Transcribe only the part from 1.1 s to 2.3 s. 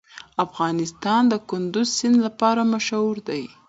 د کندز سیند